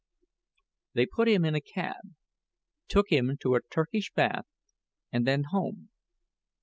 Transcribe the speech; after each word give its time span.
They 0.95 1.05
put 1.05 1.27
him 1.29 1.45
into 1.45 1.59
a 1.59 1.61
cab, 1.61 2.15
took 2.87 3.11
him 3.11 3.37
to 3.41 3.53
a 3.53 3.61
Turkish 3.61 4.11
bath, 4.11 4.45
and 5.11 5.27
then 5.27 5.43
home. 5.51 5.91